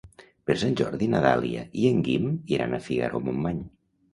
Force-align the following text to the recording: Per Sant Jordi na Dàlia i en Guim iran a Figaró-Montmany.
Per 0.49 0.53
Sant 0.61 0.77
Jordi 0.79 1.09
na 1.11 1.21
Dàlia 1.25 1.65
i 1.81 1.85
en 1.91 2.01
Guim 2.09 2.27
iran 2.57 2.75
a 2.75 2.81
Figaró-Montmany. 2.87 3.63